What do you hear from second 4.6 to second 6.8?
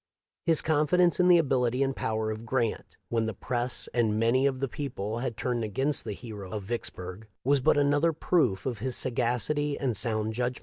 people had turned against the hero of